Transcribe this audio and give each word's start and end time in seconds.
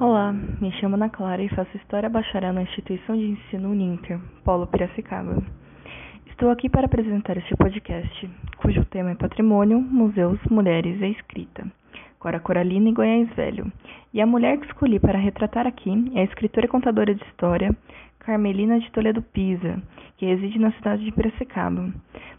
Olá, 0.00 0.32
me 0.32 0.72
chamo 0.80 0.94
Ana 0.94 1.10
Clara 1.10 1.42
e 1.42 1.48
faço 1.50 1.76
História 1.76 2.08
Bacharel 2.08 2.54
na 2.54 2.62
Instituição 2.62 3.14
de 3.14 3.32
Ensino 3.32 3.68
Uninter, 3.68 4.18
Polo 4.42 4.66
Piracicaba. 4.66 5.42
Estou 6.26 6.48
aqui 6.48 6.70
para 6.70 6.86
apresentar 6.86 7.36
este 7.36 7.54
podcast, 7.54 8.30
cujo 8.56 8.82
tema 8.86 9.10
é 9.10 9.14
Patrimônio, 9.14 9.78
Museus, 9.78 10.40
Mulheres 10.50 10.98
e 11.02 11.08
Escrita, 11.08 11.70
Cora 12.18 12.40
Coralina 12.40 12.88
e 12.88 12.94
Goiás 12.94 13.28
Velho. 13.34 13.70
E 14.14 14.22
a 14.22 14.26
mulher 14.26 14.58
que 14.58 14.68
escolhi 14.68 14.98
para 14.98 15.18
retratar 15.18 15.66
aqui 15.66 15.92
é 16.14 16.22
a 16.22 16.24
escritora 16.24 16.64
e 16.64 16.70
contadora 16.70 17.14
de 17.14 17.22
história 17.24 17.76
Carmelina 18.20 18.80
de 18.80 18.90
Toledo 18.92 19.20
Pisa, 19.20 19.82
que 20.16 20.24
reside 20.24 20.58
na 20.58 20.72
cidade 20.72 21.04
de 21.04 21.12
Piracicaba. 21.12 21.92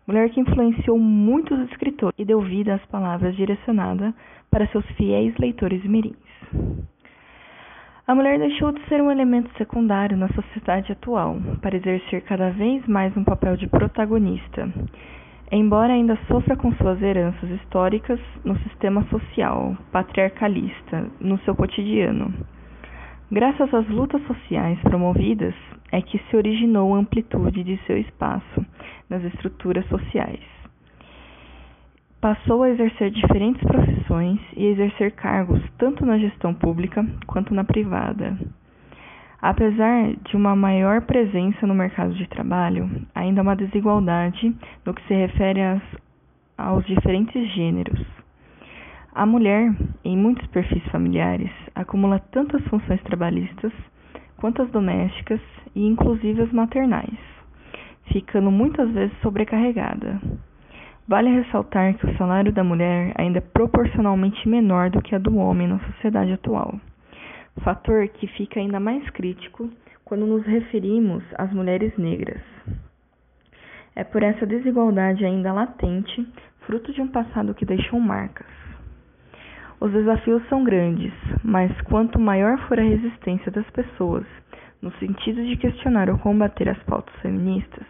Mulher 0.08 0.32
que 0.32 0.40
influenciou 0.40 0.98
muitos 0.98 1.60
escritores 1.70 2.18
e 2.18 2.26
deu 2.26 2.42
vida 2.42 2.74
às 2.74 2.86
palavras 2.88 3.36
direcionadas 3.36 4.16
para 4.50 4.66
seus 4.70 4.86
fiéis 4.98 5.38
leitores 5.38 5.84
mirins. 5.84 6.18
A 8.12 8.14
mulher 8.14 8.38
deixou 8.38 8.74
de 8.74 8.86
ser 8.90 9.02
um 9.02 9.10
elemento 9.10 9.50
secundário 9.58 10.18
na 10.18 10.28
sociedade 10.34 10.92
atual, 10.92 11.38
para 11.62 11.78
exercer 11.78 12.22
cada 12.24 12.50
vez 12.50 12.86
mais 12.86 13.16
um 13.16 13.24
papel 13.24 13.56
de 13.56 13.68
protagonista, 13.68 14.70
embora 15.50 15.94
ainda 15.94 16.20
sofra 16.28 16.58
com 16.58 16.74
suas 16.74 17.02
heranças 17.02 17.50
históricas 17.50 18.20
no 18.44 18.60
sistema 18.64 19.02
social 19.04 19.78
patriarcalista, 19.94 21.08
no 21.22 21.40
seu 21.46 21.56
cotidiano. 21.56 22.34
Graças 23.32 23.74
às 23.74 23.88
lutas 23.88 24.22
sociais 24.24 24.78
promovidas 24.82 25.56
é 25.90 26.02
que 26.02 26.20
se 26.30 26.36
originou 26.36 26.94
a 26.94 26.98
amplitude 26.98 27.64
de 27.64 27.78
seu 27.88 27.98
espaço 27.98 28.66
nas 29.10 29.24
estruturas 29.24 29.86
sociais. 29.88 30.61
Passou 32.22 32.62
a 32.62 32.70
exercer 32.70 33.10
diferentes 33.10 33.64
profissões 33.64 34.40
e 34.56 34.68
exercer 34.68 35.12
cargos 35.14 35.60
tanto 35.80 36.06
na 36.06 36.20
gestão 36.20 36.54
pública 36.54 37.04
quanto 37.26 37.52
na 37.52 37.64
privada. 37.64 38.38
Apesar 39.42 40.14
de 40.26 40.38
uma 40.38 40.56
maior 40.56 41.02
presença 41.02 41.66
no 41.66 41.74
mercado 41.74 42.14
de 42.14 42.28
trabalho, 42.28 42.88
ainda 43.16 43.42
há 43.42 43.44
uma 43.44 43.56
desigualdade 43.56 44.56
no 44.86 44.94
que 44.94 45.02
se 45.08 45.16
refere 45.16 45.64
às, 45.64 45.82
aos 46.56 46.86
diferentes 46.86 47.52
gêneros. 47.56 48.06
A 49.16 49.26
mulher, 49.26 49.74
em 50.06 50.16
muitos 50.16 50.46
perfis 50.50 50.84
familiares, 50.92 51.50
acumula 51.74 52.20
tantas 52.20 52.64
funções 52.68 53.02
trabalhistas 53.02 53.74
quanto 54.38 54.62
as 54.62 54.70
domésticas 54.70 55.42
e 55.74 55.88
inclusive 55.88 56.44
as 56.44 56.52
maternais, 56.52 57.18
ficando 58.14 58.52
muitas 58.52 58.92
vezes 58.92 59.18
sobrecarregada. 59.24 60.22
Vale 61.12 61.30
ressaltar 61.30 61.94
que 61.96 62.06
o 62.06 62.18
salário 62.18 62.54
da 62.54 62.64
mulher 62.64 63.12
ainda 63.18 63.40
é 63.40 63.42
proporcionalmente 63.42 64.48
menor 64.48 64.90
do 64.90 65.02
que 65.02 65.14
a 65.14 65.20
do 65.20 65.36
homem 65.36 65.68
na 65.68 65.78
sociedade 65.80 66.32
atual, 66.32 66.80
fator 67.66 68.08
que 68.08 68.28
fica 68.28 68.62
ainda 68.62 68.80
mais 68.80 69.10
crítico 69.10 69.70
quando 70.06 70.26
nos 70.26 70.46
referimos 70.46 71.22
às 71.38 71.52
mulheres 71.52 71.92
negras. 71.98 72.42
É 73.94 74.06
por 74.06 74.24
essa 74.24 74.46
desigualdade 74.46 75.26
ainda 75.26 75.52
latente, 75.52 76.26
fruto 76.66 76.94
de 76.94 77.02
um 77.02 77.10
passado 77.10 77.54
que 77.54 77.66
deixou 77.66 78.00
marcas. 78.00 78.48
Os 79.82 79.92
desafios 79.92 80.48
são 80.48 80.64
grandes, 80.64 81.12
mas 81.44 81.74
quanto 81.82 82.22
maior 82.22 82.58
for 82.70 82.80
a 82.80 82.84
resistência 82.84 83.52
das 83.52 83.70
pessoas, 83.72 84.26
no 84.82 84.94
sentido 84.94 85.44
de 85.44 85.58
questionar 85.58 86.10
ou 86.10 86.18
combater 86.20 86.70
as 86.70 86.82
pautas 86.84 87.14
feministas, 87.16 87.86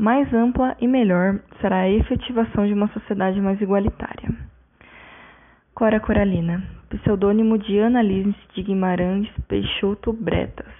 mais 0.00 0.32
ampla 0.32 0.74
e 0.80 0.88
melhor 0.88 1.40
será 1.60 1.80
a 1.80 1.90
efetivação 1.90 2.66
de 2.66 2.72
uma 2.72 2.88
sociedade 2.88 3.38
mais 3.38 3.60
igualitária. 3.60 4.34
Cora 5.74 6.00
Coralina, 6.00 6.62
pseudônimo 6.88 7.58
de 7.58 7.78
Ana 7.78 8.00
Lins 8.00 8.34
de 8.54 8.62
Guimarães 8.62 9.28
Peixoto 9.46 10.10
Bretas. 10.14 10.72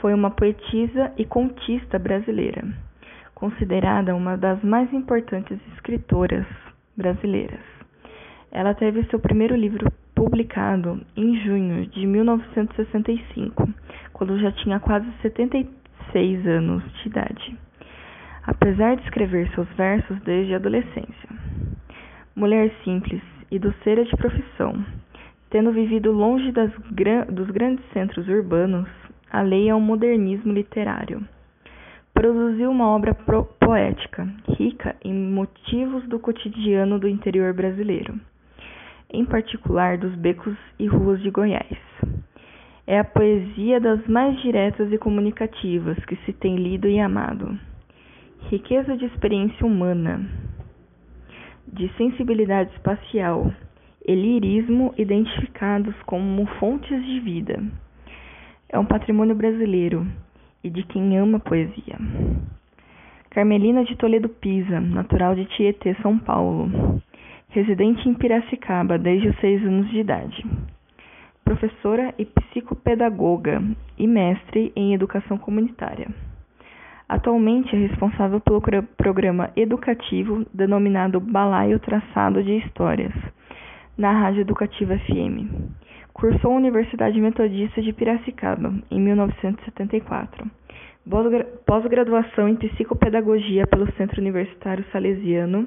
Foi 0.00 0.14
uma 0.14 0.30
poetisa 0.30 1.12
e 1.18 1.24
contista 1.24 1.98
brasileira, 1.98 2.62
considerada 3.34 4.14
uma 4.14 4.36
das 4.36 4.62
mais 4.62 4.92
importantes 4.92 5.58
escritoras 5.74 6.46
brasileiras. 6.96 7.64
Ela 8.52 8.72
teve 8.72 9.02
seu 9.06 9.18
primeiro 9.18 9.56
livro 9.56 9.90
publicado 10.14 11.04
em 11.16 11.40
junho 11.40 11.86
de 11.86 12.06
1965, 12.06 13.68
quando 14.12 14.38
já 14.38 14.52
tinha 14.52 14.78
quase 14.78 15.10
76 15.22 16.46
anos 16.46 16.84
de 17.02 17.08
idade 17.08 17.69
apesar 18.46 18.96
de 18.96 19.02
escrever 19.02 19.50
seus 19.54 19.68
versos 19.70 20.18
desde 20.22 20.54
a 20.54 20.56
adolescência. 20.56 21.28
Mulher 22.34 22.72
simples 22.84 23.22
e 23.50 23.58
doceira 23.58 24.04
de 24.04 24.16
profissão, 24.16 24.84
tendo 25.50 25.72
vivido 25.72 26.12
longe 26.12 26.52
das, 26.52 26.70
dos 27.28 27.50
grandes 27.50 27.84
centros 27.92 28.26
urbanos, 28.28 28.88
alheia 29.30 29.72
ao 29.72 29.80
modernismo 29.80 30.52
literário. 30.52 31.22
Produziu 32.14 32.70
uma 32.70 32.88
obra 32.88 33.14
poética, 33.14 34.28
rica 34.58 34.96
em 35.04 35.12
motivos 35.12 36.06
do 36.08 36.18
cotidiano 36.18 36.98
do 36.98 37.08
interior 37.08 37.52
brasileiro, 37.52 38.18
em 39.12 39.24
particular 39.24 39.98
dos 39.98 40.14
becos 40.14 40.56
e 40.78 40.86
ruas 40.86 41.20
de 41.20 41.30
Goiás. 41.30 41.78
É 42.86 42.98
a 42.98 43.04
poesia 43.04 43.80
das 43.80 44.04
mais 44.06 44.40
diretas 44.40 44.92
e 44.92 44.98
comunicativas 44.98 45.96
que 46.04 46.16
se 46.24 46.32
tem 46.32 46.56
lido 46.56 46.88
e 46.88 46.98
amado 46.98 47.58
riqueza 48.48 48.96
de 48.96 49.04
experiência 49.04 49.66
humana, 49.66 50.28
de 51.66 51.88
sensibilidade 51.96 52.72
espacial 52.72 53.52
e 54.06 54.14
lirismo 54.14 54.94
identificados 54.96 55.94
como 56.06 56.46
fontes 56.58 57.04
de 57.04 57.20
vida. 57.20 57.62
É 58.68 58.78
um 58.78 58.84
patrimônio 58.84 59.34
brasileiro 59.34 60.06
e 60.64 60.70
de 60.70 60.82
quem 60.84 61.18
ama 61.18 61.38
poesia. 61.38 61.98
Carmelina 63.30 63.84
de 63.84 63.96
Toledo 63.96 64.28
Pisa, 64.28 64.80
natural 64.80 65.34
de 65.34 65.44
Tietê, 65.46 65.94
São 66.02 66.18
Paulo, 66.18 67.00
residente 67.50 68.08
em 68.08 68.14
Piracicaba 68.14 68.98
desde 68.98 69.28
os 69.28 69.36
seis 69.40 69.62
anos 69.62 69.88
de 69.90 69.98
idade. 69.98 70.44
Professora 71.44 72.14
e 72.18 72.24
psicopedagoga 72.24 73.62
e 73.98 74.06
mestre 74.06 74.72
em 74.74 74.94
educação 74.94 75.38
comunitária. 75.38 76.08
Atualmente 77.10 77.74
é 77.74 77.78
responsável 77.88 78.40
pelo 78.40 78.62
programa 78.96 79.50
educativo 79.56 80.46
denominado 80.54 81.18
Balaio 81.18 81.80
Traçado 81.80 82.40
de 82.40 82.58
Histórias, 82.58 83.12
na 83.98 84.12
Rádio 84.12 84.42
Educativa 84.42 84.96
FM. 84.96 85.50
Cursou 86.12 86.52
a 86.52 86.56
Universidade 86.56 87.20
Metodista 87.20 87.82
de 87.82 87.92
Piracicaba, 87.92 88.72
em 88.88 89.00
1974. 89.00 90.48
Pós-graduação 91.66 92.48
em 92.48 92.54
Psicopedagogia 92.54 93.66
pelo 93.66 93.90
Centro 93.94 94.20
Universitário 94.20 94.84
Salesiano 94.92 95.66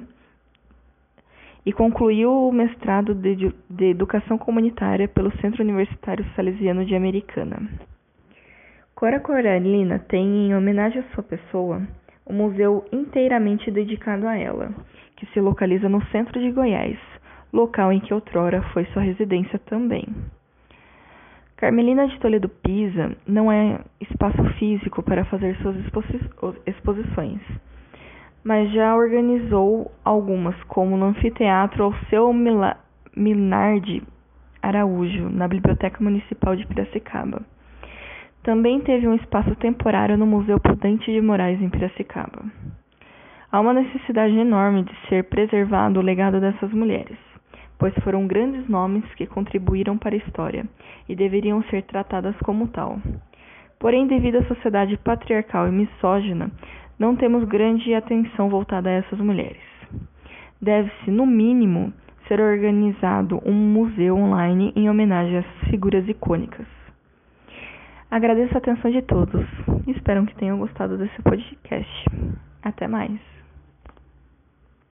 e 1.66 1.74
concluiu 1.74 2.48
o 2.48 2.52
mestrado 2.52 3.14
de, 3.14 3.52
Educação 3.90 4.38
Comunitária 4.38 5.06
pelo 5.06 5.30
Centro 5.42 5.62
Universitário 5.62 6.24
Salesiano 6.34 6.86
de 6.86 6.94
Americana. 6.94 7.68
Cora 9.04 9.20
Coralina 9.20 9.98
tem, 9.98 10.48
em 10.48 10.54
homenagem 10.54 11.02
à 11.02 11.14
sua 11.14 11.22
pessoa, 11.22 11.82
um 12.26 12.32
museu 12.32 12.86
inteiramente 12.90 13.70
dedicado 13.70 14.26
a 14.26 14.34
ela, 14.34 14.70
que 15.14 15.26
se 15.26 15.40
localiza 15.42 15.90
no 15.90 16.02
centro 16.06 16.40
de 16.40 16.50
Goiás, 16.50 16.98
local 17.52 17.92
em 17.92 18.00
que 18.00 18.14
outrora 18.14 18.62
foi 18.72 18.86
sua 18.86 19.02
residência 19.02 19.58
também. 19.58 20.06
Carmelina 21.54 22.08
de 22.08 22.18
Toledo 22.18 22.48
Pisa 22.48 23.14
não 23.26 23.52
é 23.52 23.78
espaço 24.00 24.42
físico 24.54 25.02
para 25.02 25.26
fazer 25.26 25.54
suas 25.56 25.76
exposições, 26.66 27.42
mas 28.42 28.72
já 28.72 28.96
organizou 28.96 29.92
algumas, 30.02 30.56
como 30.62 30.96
no 30.96 31.08
Anfiteatro 31.08 31.84
Alceu 31.84 32.32
Minardi 33.14 34.02
Araújo, 34.62 35.28
na 35.28 35.46
Biblioteca 35.46 36.02
Municipal 36.02 36.56
de 36.56 36.66
Piracicaba. 36.66 37.42
Também 38.44 38.78
teve 38.80 39.08
um 39.08 39.14
espaço 39.14 39.56
temporário 39.56 40.18
no 40.18 40.26
Museu 40.26 40.60
Prudente 40.60 41.10
de 41.10 41.18
Moraes, 41.18 41.62
em 41.62 41.70
Piracicaba. 41.70 42.44
Há 43.50 43.58
uma 43.58 43.72
necessidade 43.72 44.36
enorme 44.36 44.82
de 44.82 44.94
ser 45.08 45.24
preservado 45.24 45.98
o 45.98 46.02
legado 46.02 46.38
dessas 46.38 46.70
mulheres, 46.70 47.16
pois 47.78 47.94
foram 48.04 48.26
grandes 48.26 48.68
nomes 48.68 49.02
que 49.14 49.26
contribuíram 49.26 49.96
para 49.96 50.14
a 50.14 50.18
história 50.18 50.66
e 51.08 51.16
deveriam 51.16 51.62
ser 51.70 51.84
tratadas 51.84 52.36
como 52.44 52.68
tal. 52.68 52.98
Porém, 53.80 54.06
devido 54.06 54.36
à 54.36 54.44
sociedade 54.44 54.94
patriarcal 54.98 55.66
e 55.66 55.72
misógina, 55.72 56.50
não 56.98 57.16
temos 57.16 57.44
grande 57.44 57.94
atenção 57.94 58.50
voltada 58.50 58.90
a 58.90 58.92
essas 58.92 59.20
mulheres. 59.20 59.62
Deve-se, 60.60 61.10
no 61.10 61.24
mínimo, 61.24 61.94
ser 62.28 62.42
organizado 62.42 63.40
um 63.42 63.54
museu 63.54 64.18
online 64.18 64.70
em 64.76 64.90
homenagem 64.90 65.36
a 65.36 65.38
essas 65.38 65.70
figuras 65.70 66.06
icônicas. 66.06 66.83
Agradeço 68.14 68.54
a 68.54 68.58
atenção 68.58 68.92
de 68.92 69.02
todos. 69.02 69.44
Espero 69.88 70.24
que 70.24 70.36
tenham 70.36 70.56
gostado 70.60 70.96
desse 70.96 71.20
podcast. 71.22 72.04
Até 72.62 72.86
mais. 72.86 73.33